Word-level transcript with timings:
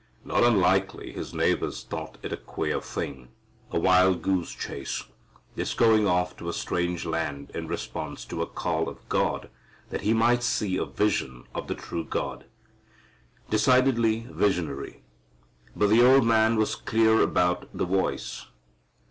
Not 0.25 0.41
unlikely 0.43 1.11
his 1.11 1.31
neighbors 1.31 1.83
thought 1.83 2.17
it 2.23 2.33
a 2.33 2.37
queer 2.37 2.81
thing, 2.81 3.27
a 3.69 3.77
wild 3.79 4.23
goose 4.23 4.49
chase, 4.51 5.03
this 5.55 5.75
going 5.75 6.07
off 6.07 6.35
to 6.37 6.49
a 6.49 6.53
strange 6.53 7.05
land 7.05 7.51
in 7.53 7.67
response 7.67 8.25
to 8.25 8.41
a 8.41 8.47
call 8.47 8.89
of 8.89 9.07
God 9.09 9.47
that 9.91 10.01
he 10.01 10.11
might 10.15 10.41
see 10.41 10.75
a 10.75 10.85
vision 10.85 11.43
of 11.53 11.67
the 11.67 11.75
true 11.75 12.03
God. 12.03 12.45
Decidedly 13.51 14.25
visionary. 14.27 15.03
But 15.75 15.91
the 15.91 16.03
old 16.03 16.25
man 16.25 16.55
was 16.55 16.73
clear 16.73 17.21
about 17.21 17.69
the 17.71 17.85
voice. 17.85 18.47